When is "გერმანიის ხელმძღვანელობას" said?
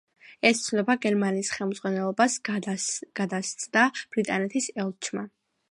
1.03-2.39